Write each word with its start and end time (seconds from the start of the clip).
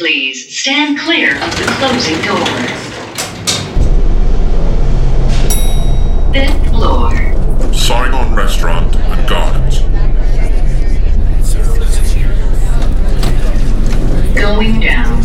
Please 0.00 0.58
stand 0.58 0.98
clear 0.98 1.34
of 1.34 1.56
the 1.58 1.64
closing 1.76 2.18
doors. 2.22 2.70
Fifth 6.32 6.70
floor. 6.70 7.10
Saigon 7.74 8.34
Restaurant 8.34 8.96
and 8.96 9.28
Gardens. 9.28 9.80
Going 14.34 14.80
down. 14.80 15.22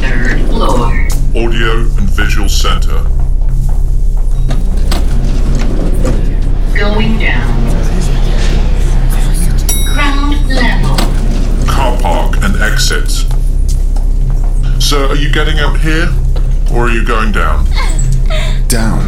Third 0.00 0.40
floor. 0.48 1.08
Audio 1.44 1.80
and 1.98 2.08
Visual 2.08 2.48
Center. 2.48 3.02
Going 6.74 7.18
down. 7.18 7.61
Level. 10.52 10.96
Car 11.66 11.98
park 12.00 12.36
and 12.42 12.60
exits. 12.62 13.24
Sir, 14.78 15.08
are 15.08 15.16
you 15.16 15.32
getting 15.32 15.58
out 15.58 15.80
here? 15.80 16.08
Or 16.72 16.86
are 16.86 16.90
you 16.90 17.04
going 17.06 17.32
down? 17.32 17.66
Down. 18.68 19.00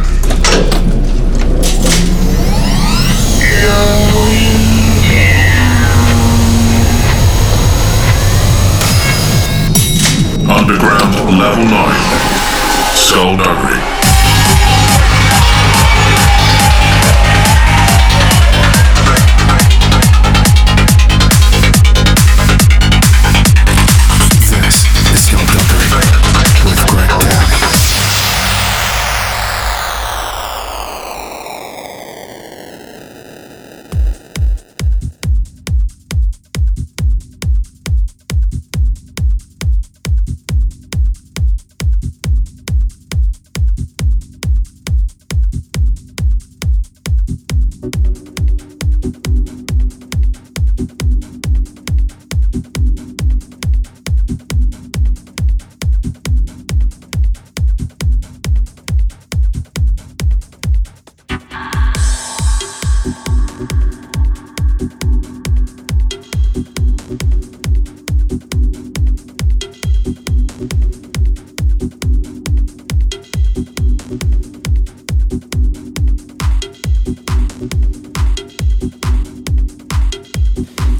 Underground 10.49 11.39
Level 11.39 11.65
9. 11.65 12.95
Skullduggery. 12.95 13.79
This 13.79 14.04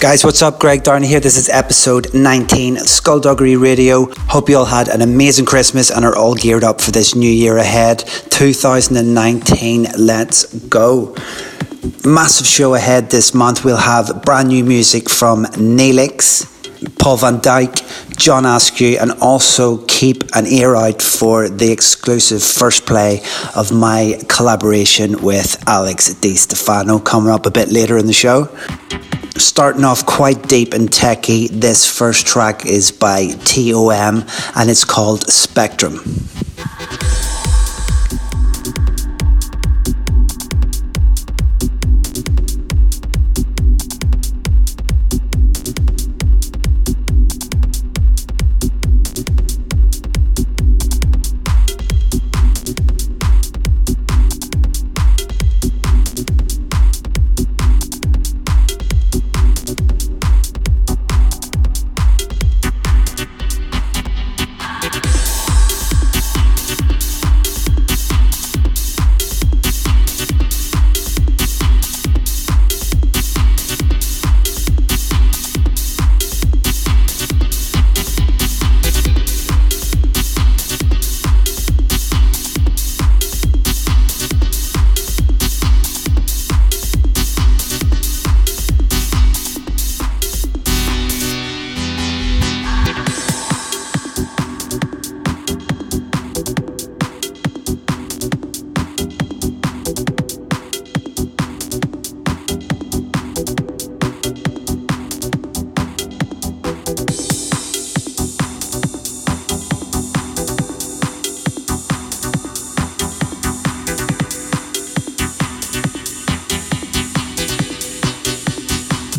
Guys, 0.06 0.24
what's 0.24 0.44
up? 0.44 0.60
Greg 0.60 0.84
Downey 0.84 1.08
here. 1.08 1.20
This 1.20 1.36
is 1.36 1.50
episode 1.50 2.14
19 2.14 2.78
of 2.78 2.84
Skullduggery 2.84 3.56
Radio. 3.56 4.06
Hope 4.28 4.50
you 4.50 4.58
all 4.58 4.66
had 4.66 4.88
an 4.88 5.02
amazing 5.02 5.48
Christmas 5.48 5.90
and 5.90 6.06
are 6.06 6.16
all 6.16 6.36
geared 6.36 6.64
up 6.64 6.80
for 6.80 6.92
this 6.92 7.16
new 7.16 7.28
year 7.28 7.58
ahead. 7.58 8.02
2019, 8.30 9.88
let's 9.98 10.54
go. 10.68 11.16
Massive 12.06 12.46
show 12.46 12.76
ahead 12.76 13.10
this 13.10 13.34
month. 13.34 13.66
We'll 13.66 13.78
have 13.78 14.22
brand 14.24 14.50
new 14.50 14.64
music 14.64 15.10
from 15.10 15.46
Neelix, 15.46 16.46
Paul 17.00 17.18
van 17.18 17.40
Dyk, 17.40 18.16
John 18.16 18.46
Askew, 18.46 19.00
and 19.02 19.12
also 19.14 19.84
keep 19.88 20.24
an 20.36 20.46
ear 20.46 20.76
out 20.76 21.02
for 21.02 21.50
the 21.50 21.72
exclusive 21.72 22.44
first 22.44 22.86
play 22.86 23.24
of 23.56 23.72
my 23.72 24.22
collaboration 24.30 25.24
with 25.24 25.68
Alex 25.68 26.14
Di 26.14 26.36
Stefano 26.36 27.00
coming 27.00 27.32
up 27.32 27.48
a 27.48 27.52
bit 27.52 27.70
later 27.70 27.98
in 27.98 28.06
the 28.06 28.14
show. 28.14 28.56
Starting 29.38 29.84
off 29.84 30.06
quite 30.06 30.48
deep 30.48 30.74
and 30.74 30.90
techie. 30.90 31.50
this 31.50 31.86
first 31.86 32.26
track 32.26 32.66
is 32.66 32.92
by 32.92 33.28
TOM 33.44 34.26
and 34.56 34.70
it's 34.70 34.86
called 34.86 35.24
Spectrum. 35.30 36.00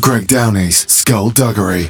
Greg 0.06 0.28
Downey's 0.28 0.88
Skullduggery. 0.88 1.88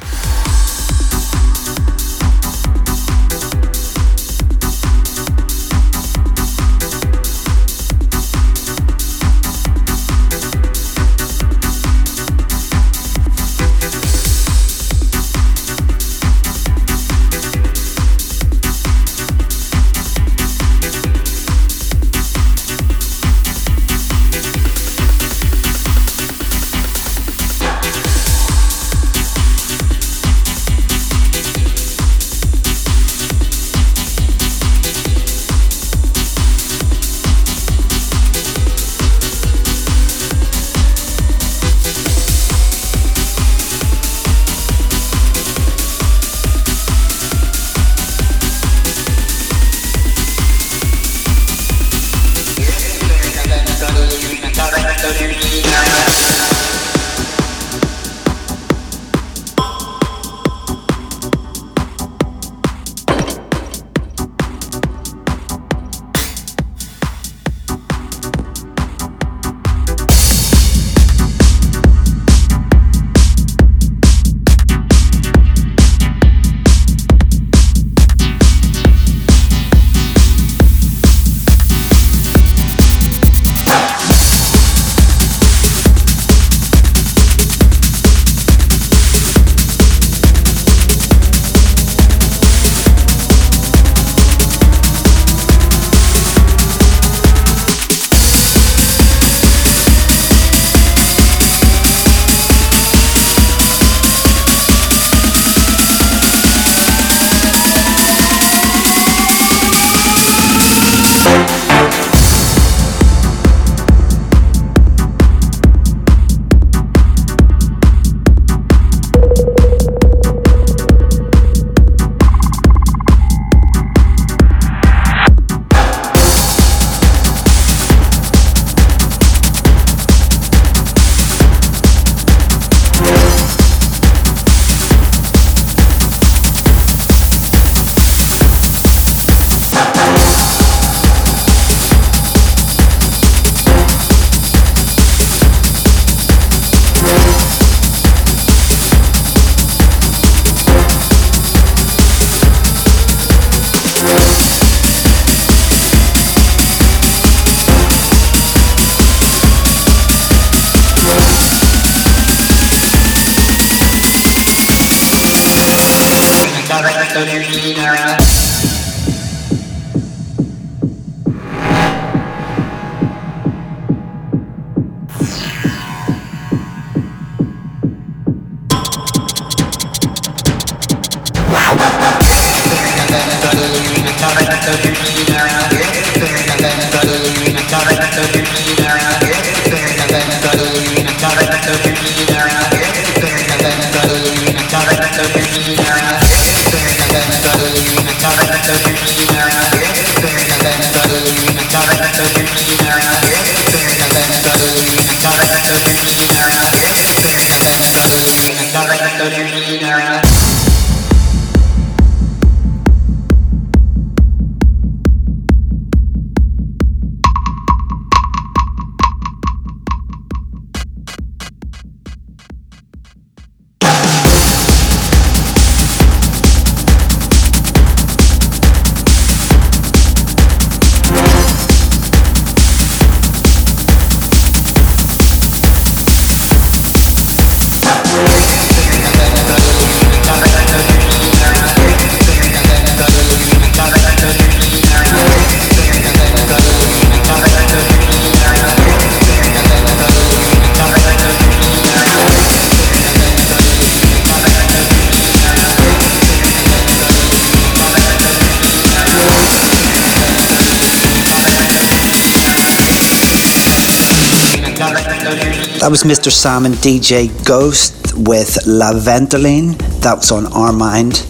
That 265.87 265.91
was 265.91 266.03
Mr. 266.03 266.29
Salmon 266.29 266.73
DJ 266.73 267.29
Ghost 267.45 268.13
with 268.17 268.67
La 268.67 268.91
Ventoline. 268.91 269.77
That 270.01 270.17
was 270.17 270.33
on 270.33 270.45
Our 270.47 270.73
Mind. 270.73 271.25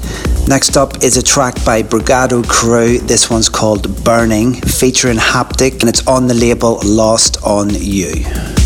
Next 0.47 0.75
up 0.75 1.03
is 1.03 1.15
a 1.15 1.21
track 1.21 1.63
by 1.63 1.83
Brigado 1.83 2.41
Crew. 2.41 2.97
This 2.97 3.29
one's 3.29 3.49
called 3.49 4.03
Burning, 4.03 4.55
featuring 4.55 5.17
Haptic, 5.17 5.81
and 5.81 5.89
it's 5.89 6.07
on 6.07 6.25
the 6.25 6.33
label 6.33 6.79
Lost 6.83 7.37
on 7.43 7.69
You. 7.69 8.56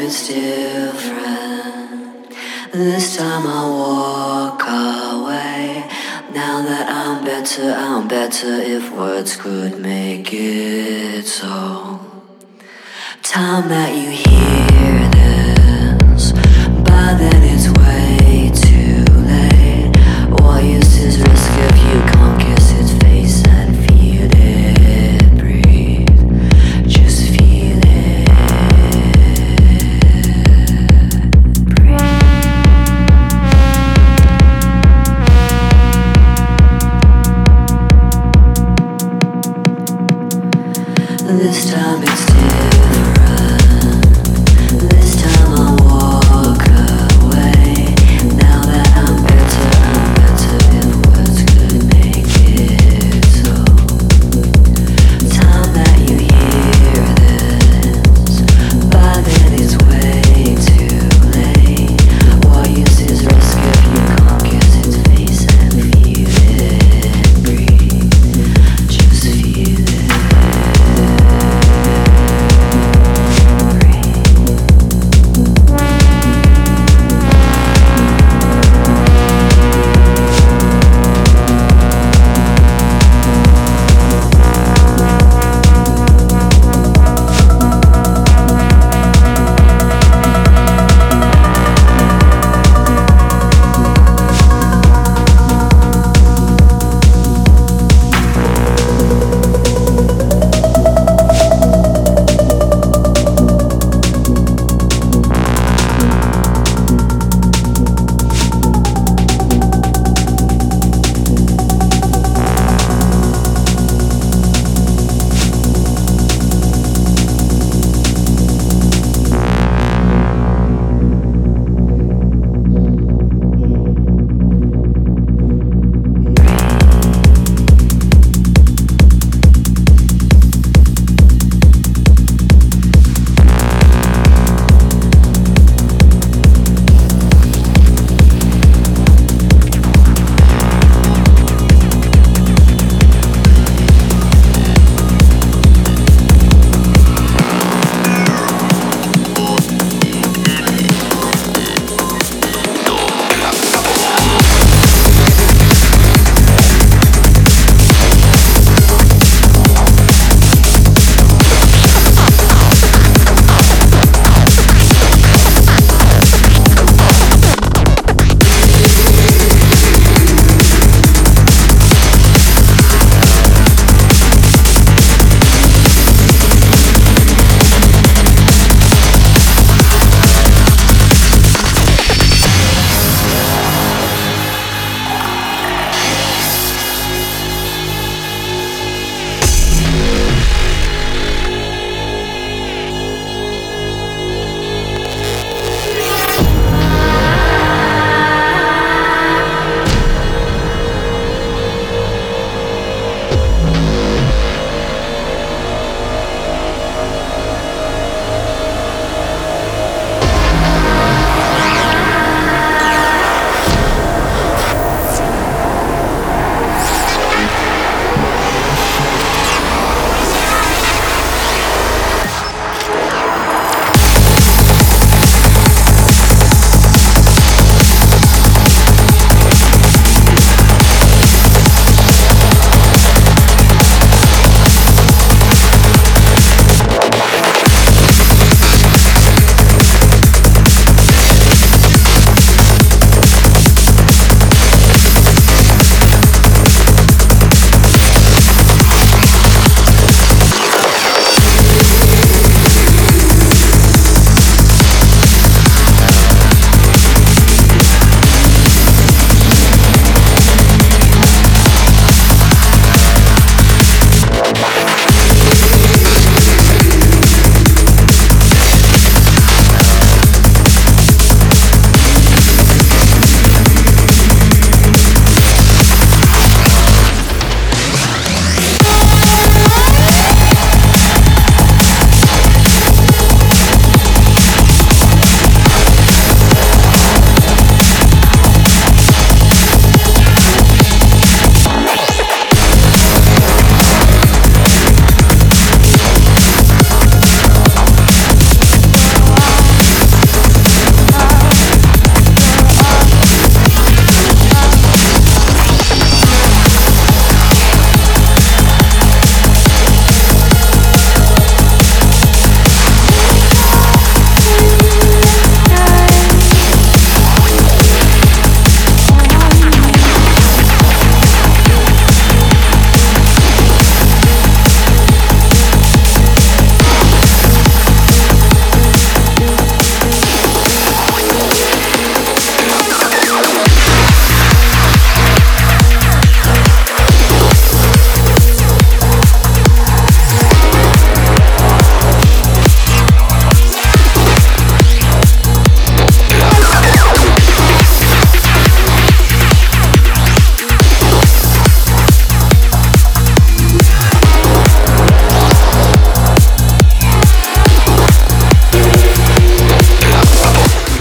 It's 0.00 0.28
different. 0.28 2.30
This 2.72 3.16
time 3.16 3.44
I 3.46 3.68
walk 3.68 4.62
away. 4.62 5.84
Now 6.32 6.62
that 6.62 6.88
I'm 6.88 7.24
better, 7.24 7.74
I'm 7.76 8.06
better 8.06 8.60
if 8.60 8.92
words 8.92 9.34
could 9.34 9.80
make 9.80 10.32
it 10.32 11.26
so. 11.26 11.98
Time 13.24 13.68
that 13.68 13.92
you 13.92 14.10
hear 14.10 15.10
this, 15.10 16.30
by 16.32 17.14
then 17.18 17.42
it's 17.42 17.68
way 17.78 18.27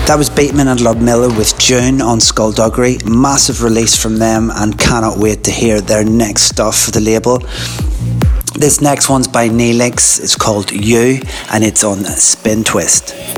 That 0.07 0.17
was 0.17 0.29
Bateman 0.29 0.69
and 0.69 0.79
Ludmilla 0.79 1.27
with 1.27 1.59
June 1.59 2.01
on 2.01 2.21
Skullduggery. 2.21 2.97
Massive 3.05 3.61
release 3.61 4.01
from 4.01 4.15
them 4.15 4.49
and 4.55 4.79
cannot 4.79 5.17
wait 5.17 5.43
to 5.43 5.51
hear 5.51 5.81
their 5.81 6.05
next 6.05 6.43
stuff 6.43 6.79
for 6.79 6.91
the 6.91 7.01
label. 7.01 7.39
This 8.55 8.79
next 8.79 9.09
one's 9.09 9.27
by 9.27 9.49
Neelix. 9.49 10.23
It's 10.23 10.37
called 10.37 10.71
You 10.71 11.19
and 11.51 11.61
it's 11.61 11.83
on 11.83 12.05
Spin 12.05 12.63
Twist. 12.63 13.37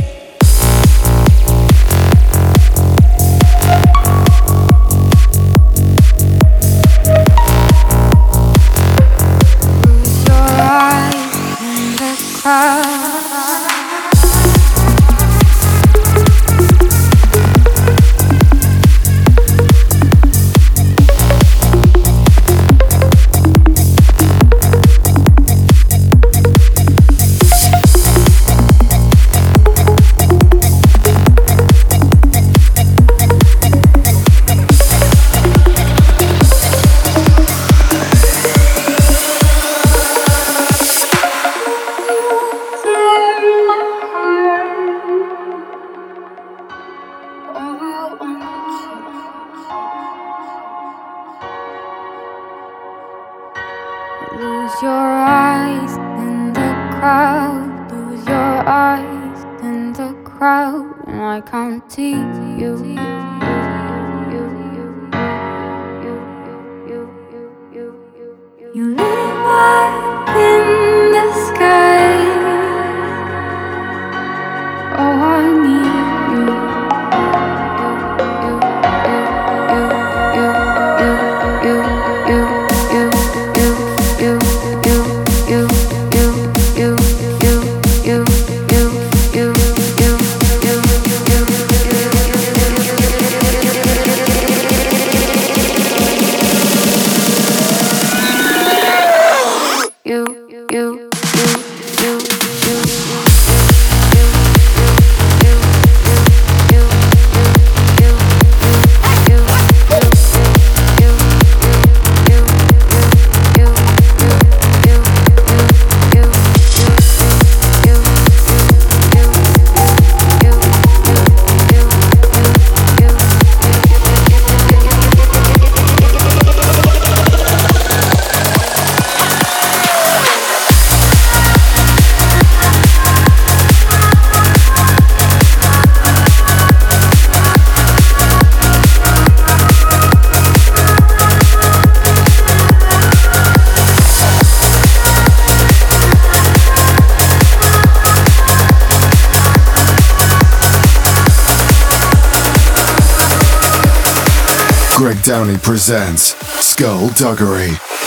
Downey 155.30 155.60
presents 155.60 156.34
Skullduggery. 156.60 157.99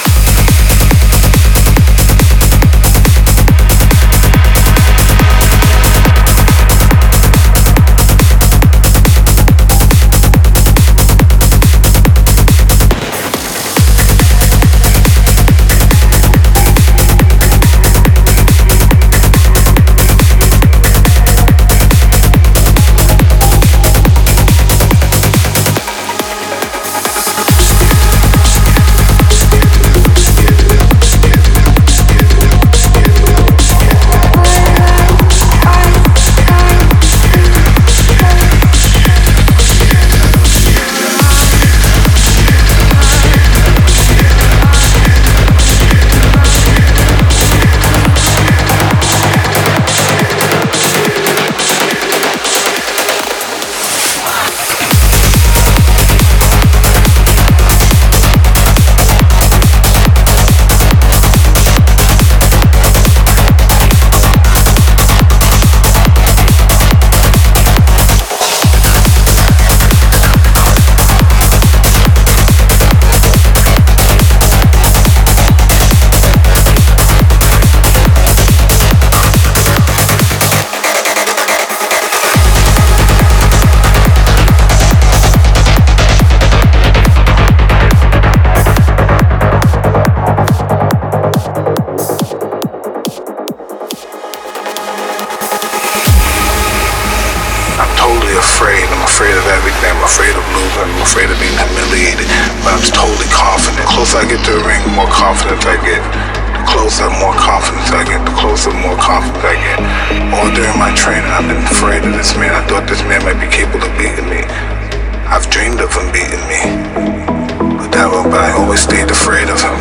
Afraid 119.12 119.50
of 119.50 119.60
him. 119.60 119.76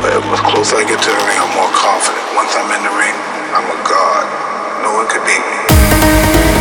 But 0.00 0.14
the 0.14 0.40
closer 0.46 0.76
I 0.76 0.84
get 0.86 1.02
to 1.02 1.10
the 1.10 1.22
ring, 1.26 1.38
I'm 1.42 1.52
more 1.58 1.68
confident. 1.74 2.24
Once 2.36 2.54
I'm 2.54 2.70
in 2.70 2.82
the 2.86 2.94
ring, 2.96 3.14
I'm 3.52 3.66
a 3.66 3.78
god. 3.82 4.24
No 4.82 4.94
one 4.94 5.08
could 5.10 5.26
beat 5.26 5.42
me. 6.54 6.59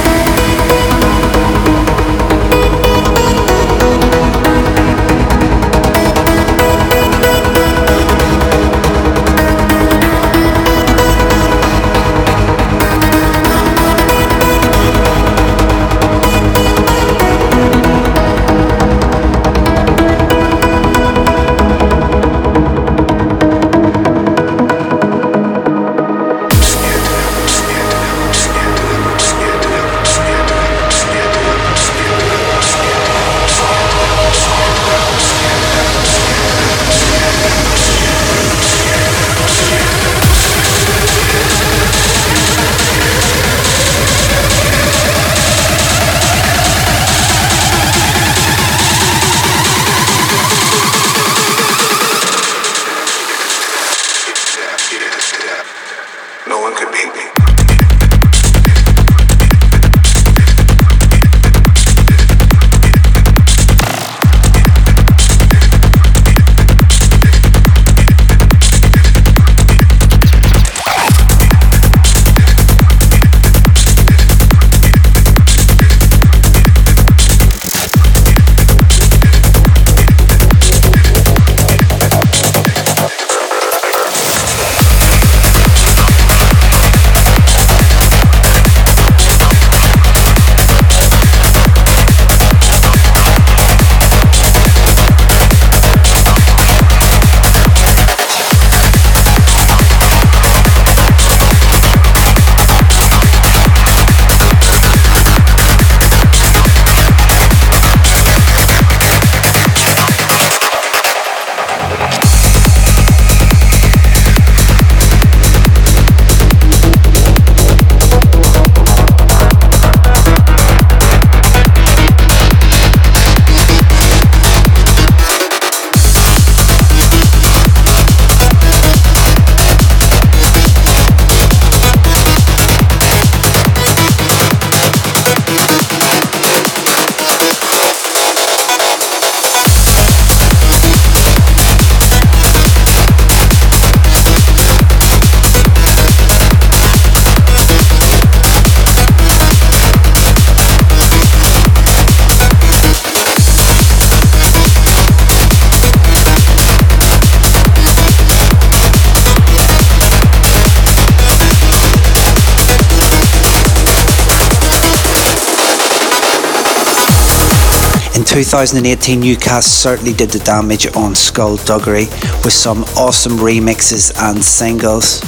2018, 168.44 169.22
UCAS 169.22 169.64
certainly 169.64 170.14
did 170.14 170.30
the 170.30 170.40
damage 170.40 170.88
on 170.96 171.14
Skullduggery 171.14 172.06
with 172.46 172.54
some 172.54 172.86
awesome 172.96 173.34
remixes 173.34 174.18
and 174.18 174.42
singles. 174.42 175.20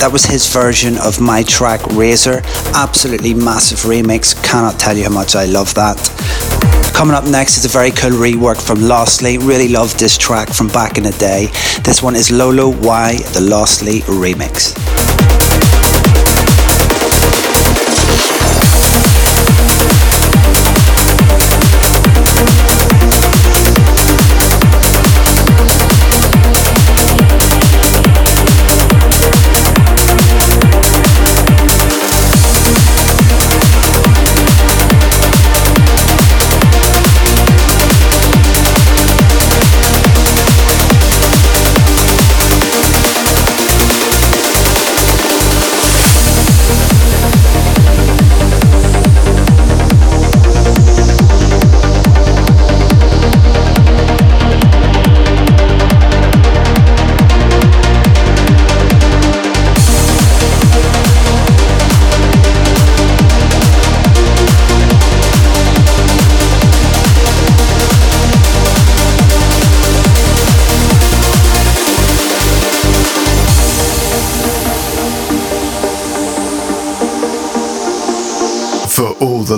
That 0.00 0.10
was 0.12 0.24
his 0.24 0.52
version 0.52 0.98
of 0.98 1.20
my 1.20 1.44
track 1.44 1.80
Razor. 1.92 2.42
Absolutely 2.74 3.34
massive 3.34 3.78
remix. 3.88 4.34
Cannot 4.42 4.80
tell 4.80 4.96
you 4.96 5.04
how 5.04 5.10
much 5.10 5.36
I 5.36 5.44
love 5.44 5.72
that. 5.74 5.96
Coming 6.92 7.14
up 7.14 7.24
next 7.24 7.56
is 7.56 7.64
a 7.64 7.68
very 7.68 7.92
cool 7.92 8.10
rework 8.10 8.60
from 8.60 8.80
Lostly. 8.80 9.38
Really 9.38 9.68
loved 9.68 10.00
this 10.00 10.18
track 10.18 10.48
from 10.48 10.66
back 10.66 10.98
in 10.98 11.04
the 11.04 11.12
day. 11.12 11.46
This 11.84 12.02
one 12.02 12.16
is 12.16 12.32
Lolo 12.32 12.70
Y, 12.70 13.18
the 13.32 13.42
Lostly 13.42 14.00
remix. 14.00 14.89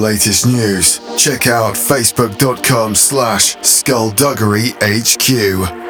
Latest 0.03 0.47
news, 0.47 0.99
check 1.17 1.47
out 1.47 1.77
facebook.com 1.77 2.97
slash 2.97 3.57
skullduggeryhq. 3.59 5.82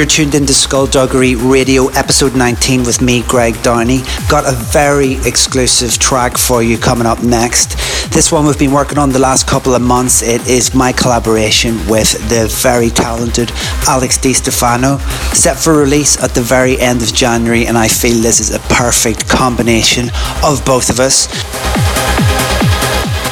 You're 0.00 0.06
tuned 0.06 0.34
into 0.34 0.54
Skullduggery 0.54 1.34
Radio, 1.34 1.88
episode 1.88 2.34
19 2.34 2.84
with 2.84 3.02
me, 3.02 3.22
Greg 3.28 3.62
Downey. 3.62 3.98
Got 4.30 4.50
a 4.50 4.56
very 4.56 5.16
exclusive 5.26 5.98
track 5.98 6.38
for 6.38 6.62
you 6.62 6.78
coming 6.78 7.06
up 7.06 7.22
next. 7.22 7.76
This 8.10 8.32
one 8.32 8.46
we've 8.46 8.58
been 8.58 8.72
working 8.72 8.96
on 8.96 9.10
the 9.10 9.18
last 9.18 9.46
couple 9.46 9.74
of 9.74 9.82
months. 9.82 10.22
It 10.22 10.48
is 10.48 10.74
my 10.74 10.90
collaboration 10.90 11.86
with 11.86 12.12
the 12.30 12.48
very 12.62 12.88
talented 12.88 13.52
Alex 13.86 14.16
Di 14.16 14.32
Stefano, 14.32 14.96
set 15.34 15.58
for 15.58 15.76
release 15.76 16.18
at 16.24 16.30
the 16.30 16.40
very 16.40 16.80
end 16.80 17.02
of 17.02 17.12
January, 17.12 17.66
and 17.66 17.76
I 17.76 17.86
feel 17.86 18.22
this 18.22 18.40
is 18.40 18.54
a 18.54 18.60
perfect 18.74 19.28
combination 19.28 20.08
of 20.42 20.64
both 20.64 20.88
of 20.88 20.98
us. 20.98 21.26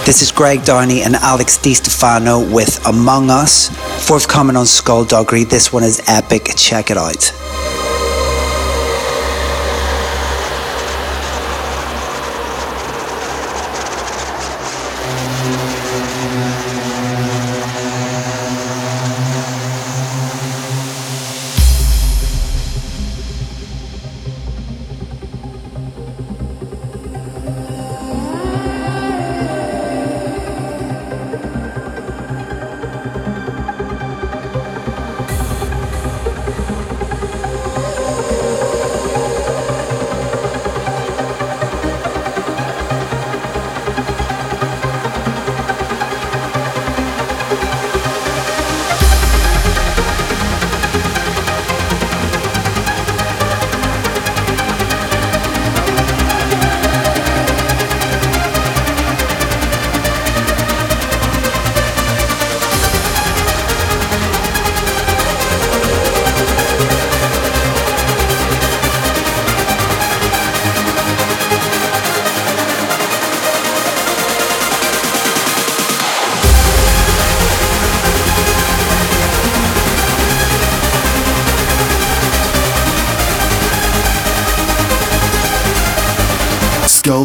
This 0.05 0.21
is 0.21 0.31
Greg 0.31 0.65
Downey 0.65 1.01
and 1.01 1.17
Alex 1.17 1.57
Di 1.57 1.73
Stefano 1.73 2.41
with 2.41 2.87
Among 2.87 3.31
Us, 3.31 3.71
forthcoming 3.99 4.57
on 4.57 4.67
Skullduggery. 4.67 5.45
This 5.45 5.73
one 5.73 5.83
is 5.83 6.03
epic. 6.07 6.51
Check 6.57 6.91
it 6.91 6.97
out. 6.97 7.48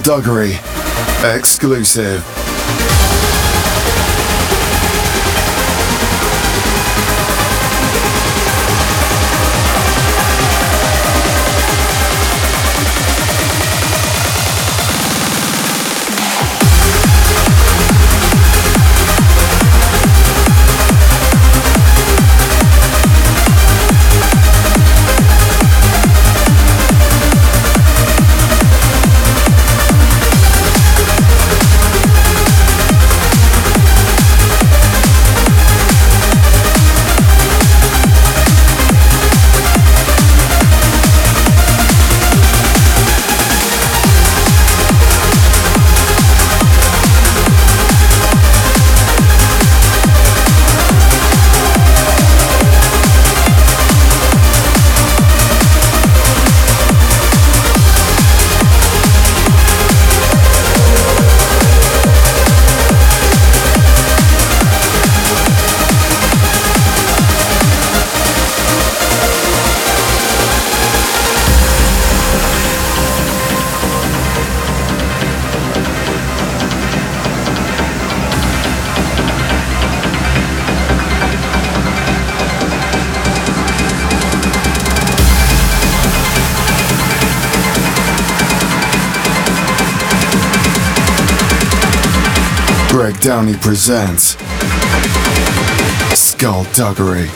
Skullduggery. 0.04 0.60
Exclusive. 1.24 2.43
Greg 92.94 93.20
Downey 93.22 93.56
presents 93.56 94.38
Skullduggery. 96.16 97.28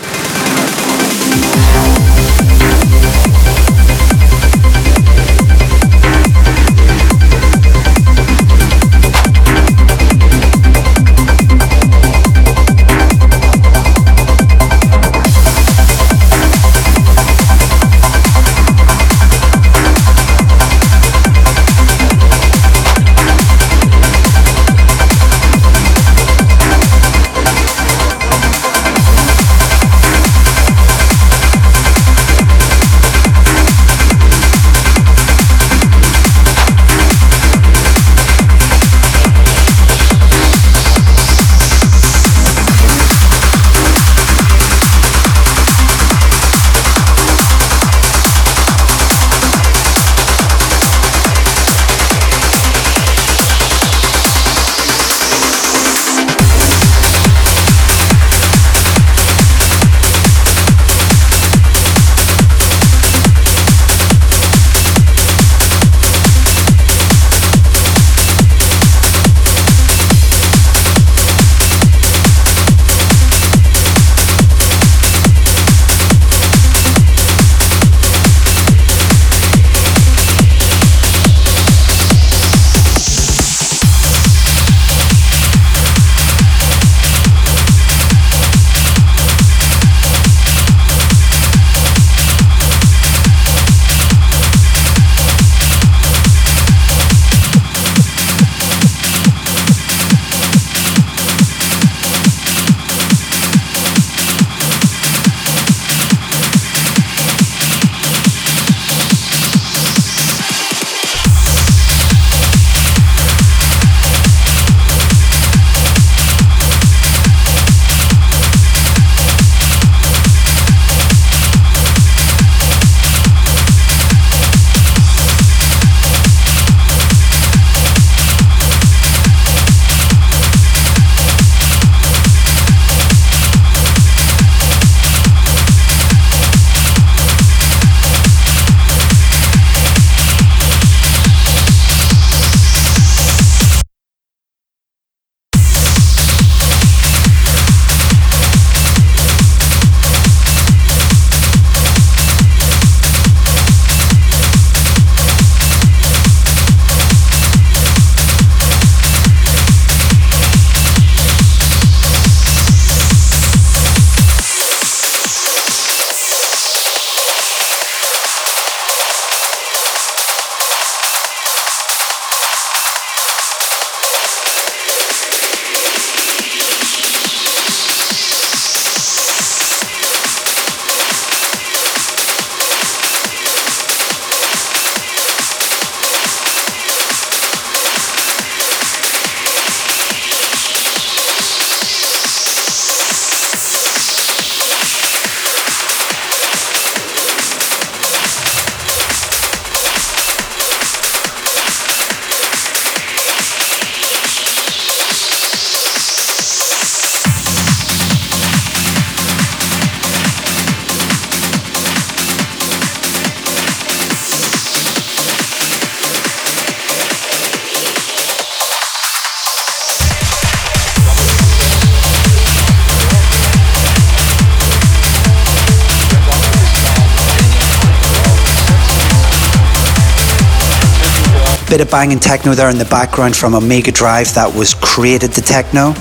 Bit 231.78 231.86
of 231.86 231.92
banging 231.92 232.18
techno 232.18 232.56
there 232.56 232.72
in 232.72 232.80
the 232.80 232.86
background 232.86 233.36
from 233.36 233.54
Omega 233.54 233.92
Drive 233.92 234.34
that 234.34 234.52
was 234.52 234.74
created 234.74 235.34
the 235.34 235.42
techno. 235.42 235.94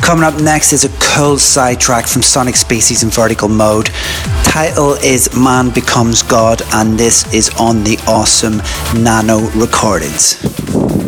Coming 0.00 0.22
up 0.22 0.40
next 0.40 0.72
is 0.72 0.84
a 0.84 0.88
cool 1.00 1.38
side 1.38 1.80
track 1.80 2.06
from 2.06 2.22
Sonic 2.22 2.54
Species 2.54 3.02
in 3.02 3.10
vertical 3.10 3.48
mode. 3.48 3.86
Title 4.44 4.92
is 4.92 5.34
Man 5.36 5.70
Becomes 5.70 6.22
God, 6.22 6.62
and 6.72 6.96
this 6.96 7.26
is 7.34 7.50
on 7.58 7.82
the 7.82 7.98
awesome 8.06 8.62
Nano 9.02 9.40
Recordings. 9.58 11.03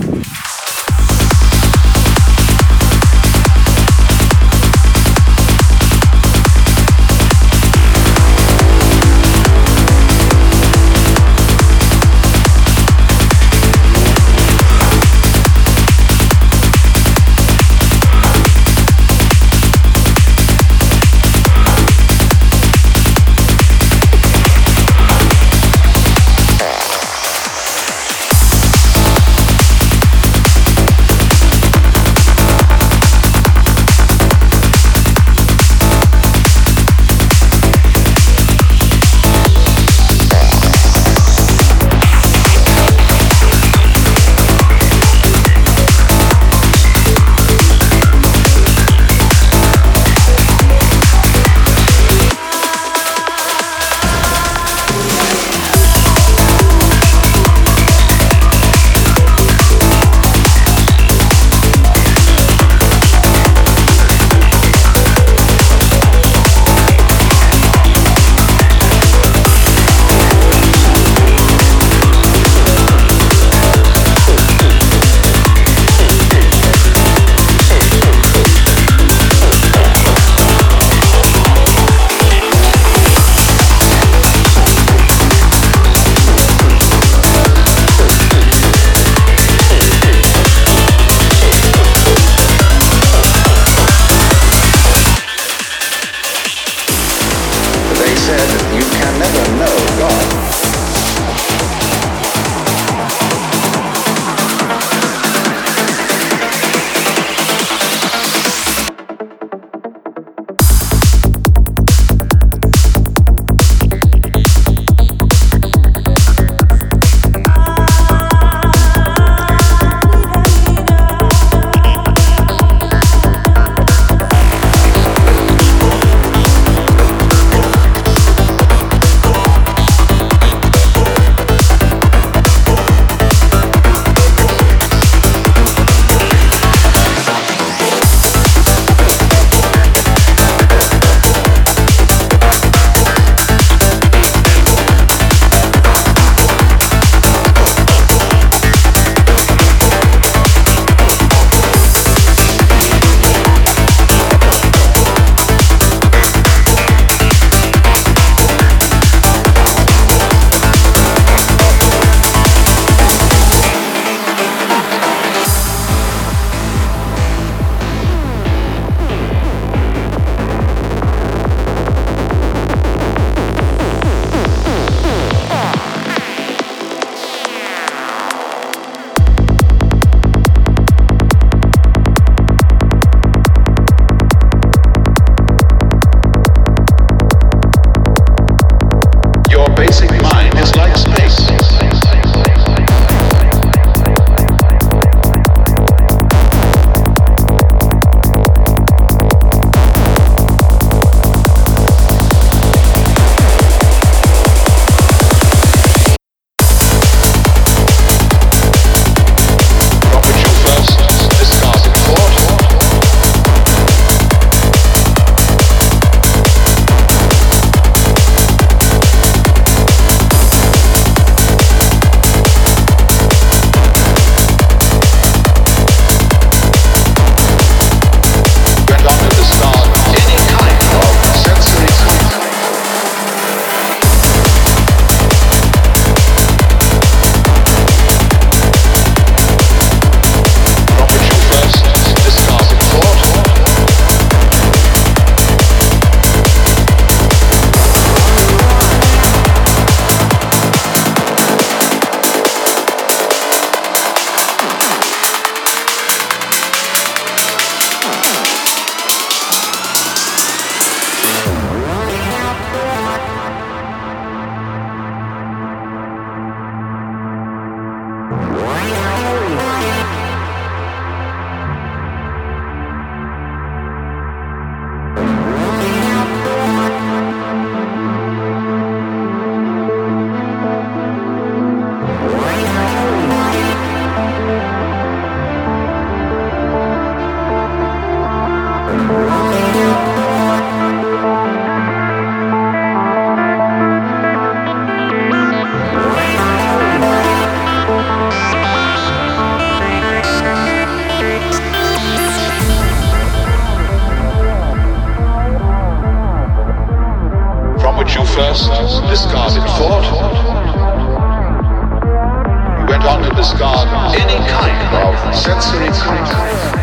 Kind 314.48 314.94
of 314.94 315.34
sensory 315.34 315.88
contact 315.88 316.76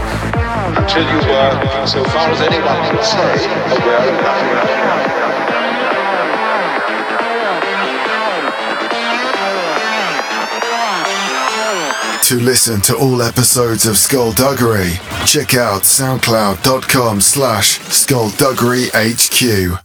until 0.78 1.04
you 1.04 1.18
were, 1.28 1.88
so 1.88 2.04
far 2.06 2.30
as 2.32 2.42
anyone 2.42 2.84
can 2.88 3.04
say, 3.04 3.48
aware 3.76 4.10
of 4.10 4.16
nothing. 4.22 4.54
To 12.30 12.36
listen 12.40 12.80
to 12.82 12.96
all 12.96 13.22
episodes 13.22 13.86
of 13.86 13.98
Skullduggery, 13.98 14.94
check 15.26 15.56
out 15.56 15.84
soundcloud.com 15.84 17.20
slash 17.20 17.80
skullduggeryhq. 17.80 19.83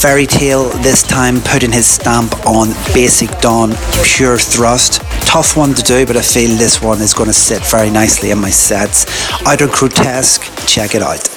Fairy 0.00 0.26
Tale, 0.26 0.68
this 0.84 1.02
time 1.02 1.40
putting 1.40 1.72
his 1.72 1.88
stamp 1.88 2.32
on 2.46 2.68
Basic 2.94 3.40
Dawn 3.40 3.74
Pure 4.04 4.38
Thrust. 4.38 5.02
Tough 5.26 5.56
one 5.56 5.74
to 5.74 5.82
do, 5.82 6.06
but 6.06 6.16
I 6.16 6.22
feel 6.22 6.56
this 6.56 6.80
one 6.80 7.00
is 7.00 7.12
going 7.12 7.26
to 7.26 7.34
sit 7.34 7.66
very 7.66 7.90
nicely 7.90 8.30
in 8.30 8.38
my 8.38 8.50
sets. 8.50 9.04
Outer 9.44 9.66
Grotesque, 9.66 10.44
check 10.68 10.94
it 10.94 11.02
out. 11.02 11.28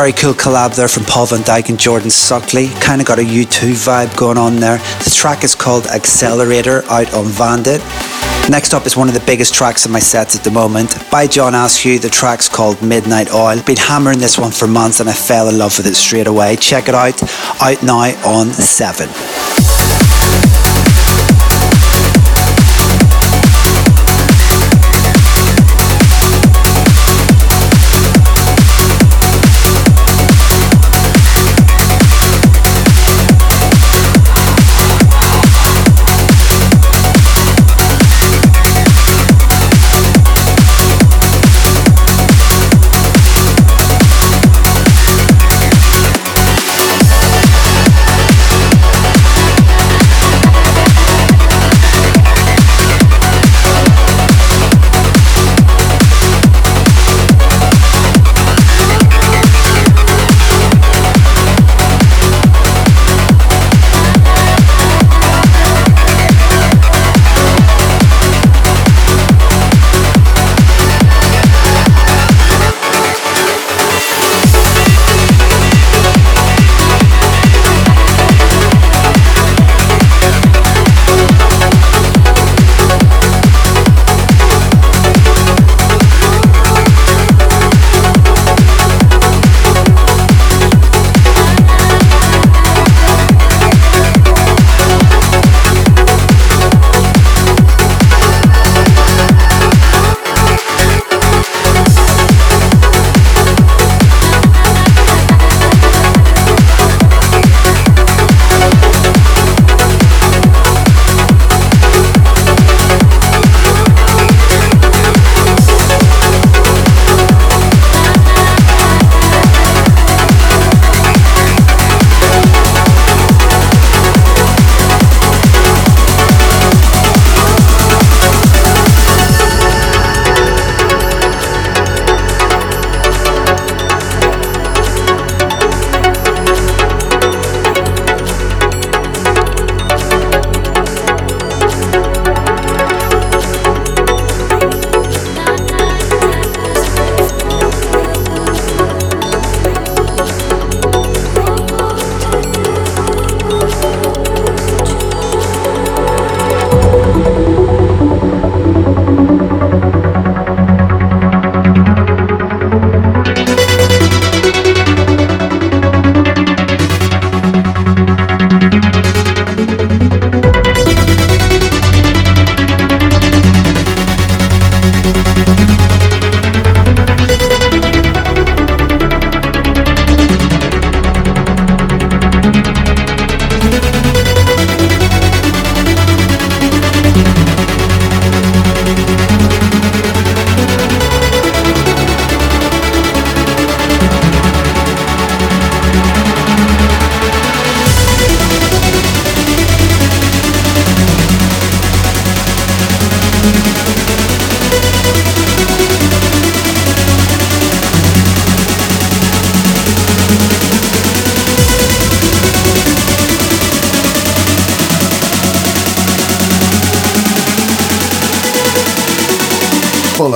Very 0.00 0.12
cool 0.12 0.32
collab 0.32 0.74
there 0.76 0.88
from 0.88 1.04
Paul 1.04 1.26
Van 1.26 1.40
Dyk 1.40 1.68
and 1.68 1.78
Jordan 1.78 2.08
Suckley. 2.08 2.70
Kind 2.80 3.02
of 3.02 3.06
got 3.06 3.18
a 3.18 3.22
U2 3.22 3.72
vibe 3.72 4.16
going 4.16 4.38
on 4.38 4.56
there. 4.56 4.78
The 5.04 5.12
track 5.14 5.44
is 5.44 5.54
called 5.54 5.86
Accelerator 5.88 6.82
out 6.86 7.12
on 7.12 7.26
Vandit. 7.26 7.82
Next 8.48 8.72
up 8.72 8.86
is 8.86 8.96
one 8.96 9.08
of 9.08 9.14
the 9.14 9.22
biggest 9.26 9.52
tracks 9.52 9.84
in 9.84 9.92
my 9.92 9.98
sets 9.98 10.34
at 10.34 10.42
the 10.42 10.50
moment. 10.50 10.96
By 11.10 11.26
John 11.26 11.54
Askew, 11.54 11.98
the 11.98 12.08
track's 12.08 12.48
called 12.48 12.80
Midnight 12.80 13.30
Oil. 13.34 13.60
Been 13.62 13.76
hammering 13.76 14.20
this 14.20 14.38
one 14.38 14.52
for 14.52 14.66
months 14.66 15.00
and 15.00 15.08
I 15.10 15.12
fell 15.12 15.50
in 15.50 15.58
love 15.58 15.76
with 15.76 15.86
it 15.86 15.96
straight 15.96 16.26
away. 16.26 16.56
Check 16.56 16.88
it 16.88 16.94
out, 16.94 17.22
out 17.60 17.82
now 17.82 17.98
on 18.24 18.54
7. 18.54 19.06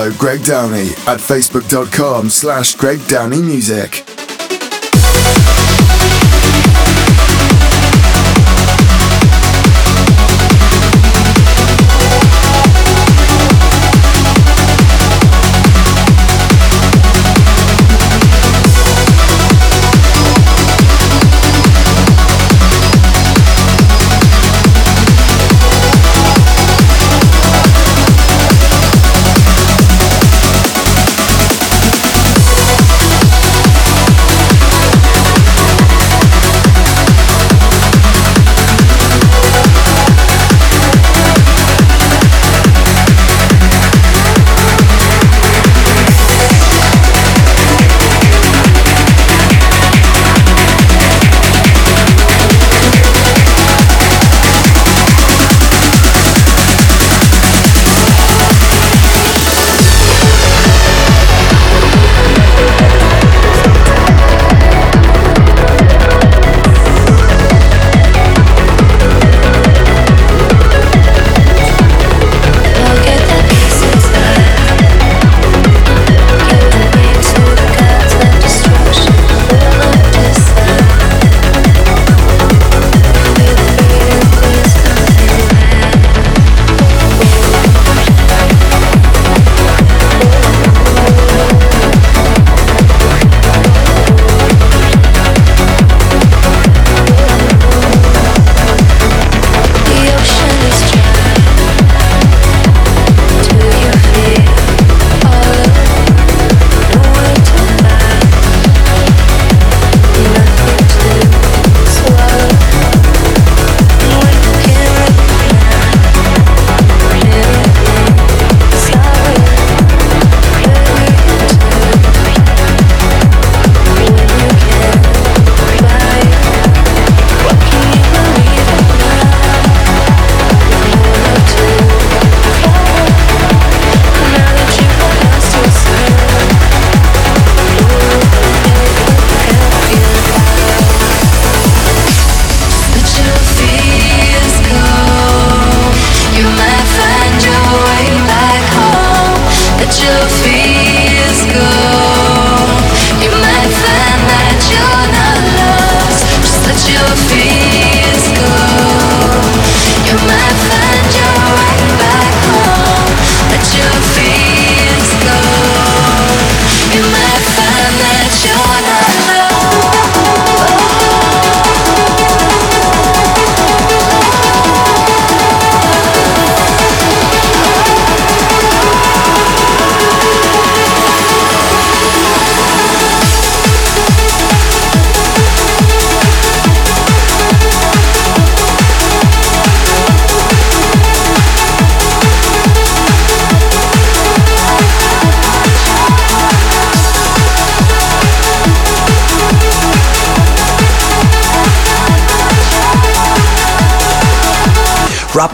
Follow 0.04 0.16
Greg 0.18 0.44
Downey 0.44 0.88
at 1.06 1.18
facebook.com 1.18 2.28
slash 2.28 2.74
Greg 2.74 3.00
Downey 3.06 3.40
Music. 3.40 4.13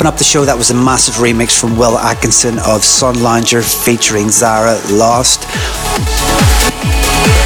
Wrapping 0.01 0.15
up 0.15 0.19
the 0.19 0.25
show, 0.25 0.47
that 0.47 0.57
was 0.57 0.71
a 0.71 0.75
massive 0.75 1.17
remix 1.17 1.61
from 1.61 1.77
Will 1.77 1.99
Atkinson 1.99 2.57
of 2.61 2.81
Sunlounger 2.81 3.61
featuring 3.61 4.31
Zara 4.31 4.81
Lost. 4.89 5.45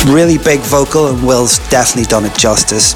Really 0.06 0.38
big 0.38 0.60
vocal, 0.60 1.08
and 1.08 1.26
Will's 1.26 1.58
definitely 1.68 2.06
done 2.06 2.24
it 2.24 2.38
justice. 2.38 2.94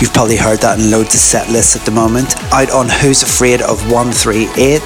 You've 0.00 0.14
probably 0.14 0.38
heard 0.38 0.60
that 0.60 0.78
in 0.80 0.90
loads 0.90 1.12
of 1.12 1.20
set 1.20 1.50
lists 1.50 1.76
at 1.76 1.84
the 1.84 1.90
moment. 1.90 2.32
Out 2.50 2.70
on 2.70 2.88
Who's 2.88 3.20
Afraid 3.22 3.60
of 3.60 3.92
138. 3.92 4.80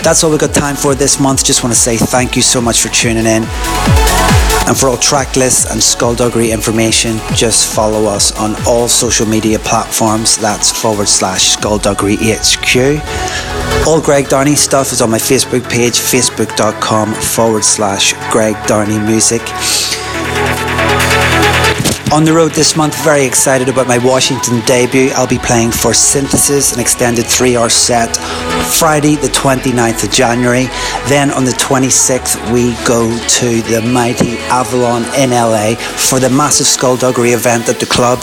That's 0.00 0.24
all 0.24 0.30
we've 0.30 0.40
got 0.40 0.54
time 0.54 0.76
for 0.76 0.94
this 0.94 1.20
month. 1.20 1.44
Just 1.44 1.62
want 1.62 1.74
to 1.74 1.78
say 1.78 1.98
thank 1.98 2.36
you 2.36 2.42
so 2.42 2.58
much 2.58 2.80
for 2.80 2.88
tuning 2.88 3.26
in. 3.26 3.44
And 4.66 4.76
for 4.76 4.88
all 4.88 4.96
track 4.96 5.36
lists 5.36 5.70
and 5.70 5.82
skullduggery 5.82 6.50
information, 6.50 7.18
just 7.34 7.74
follow 7.74 8.06
us 8.06 8.32
on 8.38 8.56
all 8.66 8.88
social 8.88 9.26
media 9.26 9.58
platforms. 9.58 10.38
That's 10.38 10.72
forward 10.72 11.08
slash 11.08 11.48
skullduggery 11.48 12.16
HQ. 12.18 13.00
All 13.86 14.00
Greg 14.00 14.28
Downey 14.28 14.54
stuff 14.54 14.92
is 14.92 15.02
on 15.02 15.10
my 15.10 15.18
Facebook 15.18 15.68
page, 15.68 15.94
facebook.com 15.94 17.12
forward 17.12 17.64
slash 17.64 18.14
Greg 18.30 18.56
Downey 18.66 18.98
Music. 18.98 19.42
On 22.12 22.24
the 22.24 22.32
road 22.32 22.52
this 22.52 22.76
month, 22.76 22.94
very 23.02 23.24
excited 23.24 23.68
about 23.68 23.88
my 23.88 23.98
Washington 23.98 24.60
debut. 24.66 25.10
I'll 25.14 25.26
be 25.26 25.38
playing 25.38 25.72
for 25.72 25.92
Synthesis, 25.92 26.72
an 26.72 26.80
extended 26.80 27.26
three 27.26 27.56
hour 27.56 27.68
set, 27.68 28.16
Friday, 28.64 29.16
the 29.16 29.28
29th 29.28 30.04
of 30.04 30.10
January. 30.10 30.66
Then 31.08 31.30
on 31.30 31.44
the 31.44 31.52
26th, 31.52 32.52
we 32.52 32.74
go 32.86 33.16
to 33.40 33.62
the 33.62 33.80
mighty 33.82 34.38
Avalon 34.48 35.04
in 35.14 35.30
LA 35.30 35.74
for 35.74 36.18
the 36.18 36.30
massive 36.30 36.66
skullduggery 36.66 37.30
event 37.30 37.68
at 37.68 37.80
the 37.80 37.86
club. 37.86 38.18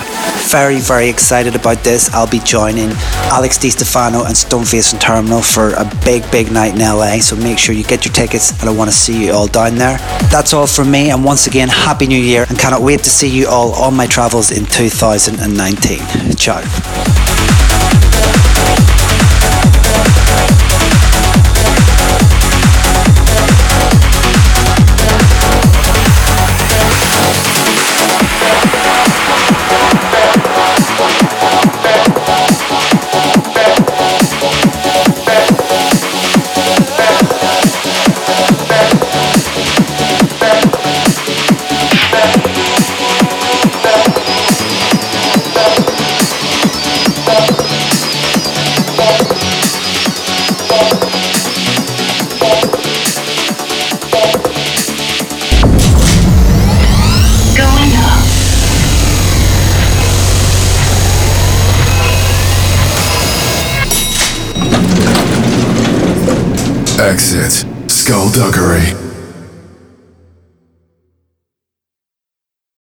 Very, 0.50 0.80
very 0.80 1.10
excited 1.10 1.56
about 1.56 1.84
this. 1.84 2.14
I'll 2.14 2.30
be 2.30 2.40
joining 2.40 2.92
Alex 3.32 3.58
Stefano 3.58 4.26
and 4.26 4.36
Stoneface 4.36 4.92
and 4.92 5.02
Terminal 5.02 5.42
for 5.42 5.74
a 5.74 5.90
big, 6.04 6.30
big 6.32 6.52
night 6.52 6.74
in 6.74 6.80
LA. 6.80 7.20
So 7.20 7.36
make 7.36 7.58
sure 7.58 7.74
you 7.74 7.84
get 7.84 8.06
your 8.06 8.14
tickets, 8.14 8.60
and 8.60 8.70
I 8.70 8.74
want 8.74 8.90
to 8.90 8.96
see 8.96 9.26
you 9.26 9.34
all 9.34 9.48
down 9.48 9.76
there. 9.76 9.98
That's 10.32 10.54
all 10.54 10.68
from 10.68 10.92
me, 10.92 11.12
and 11.12 11.24
once 11.24 11.48
again, 11.48 11.70
Happy 11.70 12.08
New 12.08 12.20
Year, 12.22 12.46
and 12.50 12.58
cannot 12.60 12.82
wait 12.82 13.00
to 13.04 13.10
see 13.10 13.30
you 13.30 13.48
all 13.48 13.74
on 13.74 13.96
my 13.96 14.08
travels 14.08 14.52
in 14.52 14.66
2019. 14.66 16.36
Ciao. 16.36 17.31
Exit. 67.02 67.66
Skullduggery. 67.90 69.11